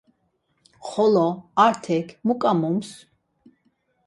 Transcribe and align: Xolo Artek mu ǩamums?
Xolo 0.87 1.27
Artek 1.65 2.07
mu 2.25 2.33
ǩamums? 2.41 2.89